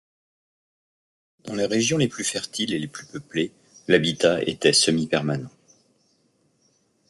[1.45, 3.51] Dans les régions les plus fertiles et les plus peuplées,
[3.87, 5.51] l’habitat était semi-permanent.